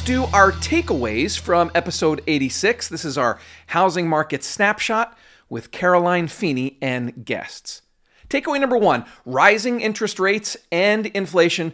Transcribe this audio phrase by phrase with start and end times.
[0.00, 2.88] do our takeaways from episode 86.
[2.88, 3.38] This is our
[3.68, 5.16] housing market snapshot
[5.48, 7.82] with Caroline Feeney and guests.
[8.28, 11.72] Takeaway number one rising interest rates and inflation.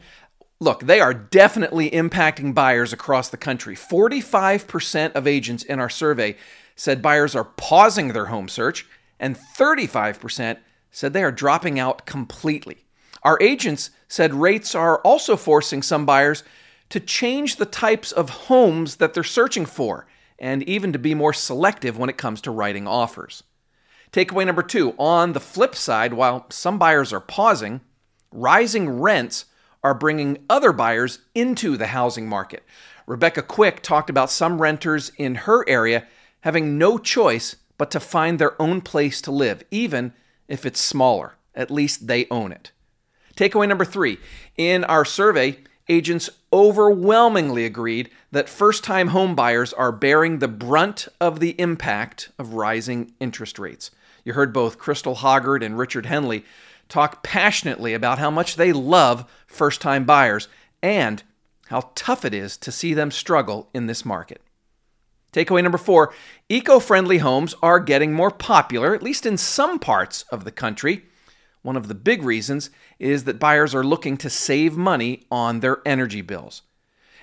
[0.59, 3.75] Look, they are definitely impacting buyers across the country.
[3.75, 6.37] 45% of agents in our survey
[6.77, 8.87] said buyers are pausing their home search,
[9.19, 10.59] and 35%
[10.91, 12.85] said they are dropping out completely.
[13.23, 16.43] Our agents said rates are also forcing some buyers
[16.91, 20.07] to change the types of homes that they're searching for,
[20.39, 23.43] and even to be more selective when it comes to writing offers.
[24.13, 27.81] Takeaway number two on the flip side, while some buyers are pausing,
[28.33, 29.47] rising rents
[29.83, 32.65] are bringing other buyers into the housing market.
[33.07, 36.07] Rebecca Quick talked about some renters in her area
[36.41, 40.13] having no choice but to find their own place to live, even
[40.49, 41.35] if it's smaller.
[41.55, 42.73] At least they own it.
[43.37, 44.19] Takeaway number three
[44.57, 45.59] in our survey,
[45.91, 52.31] agents overwhelmingly agreed that first time home buyers are bearing the brunt of the impact
[52.39, 53.91] of rising interest rates.
[54.25, 56.45] You heard both Crystal Hoggard and Richard Henley
[56.89, 60.49] talk passionately about how much they love first time buyers
[60.83, 61.23] and
[61.67, 64.41] how tough it is to see them struggle in this market.
[65.33, 66.13] Takeaway number four
[66.49, 71.05] eco friendly homes are getting more popular, at least in some parts of the country.
[71.63, 75.79] One of the big reasons is that buyers are looking to save money on their
[75.85, 76.63] energy bills.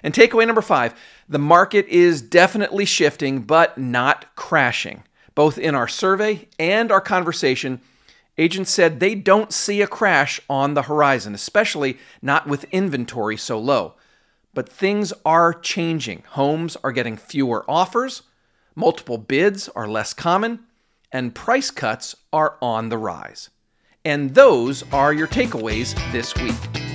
[0.04, 0.94] And takeaway number five
[1.28, 5.04] the market is definitely shifting, but not crashing.
[5.36, 7.82] Both in our survey and our conversation,
[8.38, 13.60] agents said they don't see a crash on the horizon, especially not with inventory so
[13.60, 13.96] low.
[14.54, 16.24] But things are changing.
[16.30, 18.24] Homes are getting fewer offers,
[18.76, 20.62] multiple bids are less common,
[21.12, 23.50] and price cuts are on the rise.
[24.06, 26.87] And those are your takeaways this week.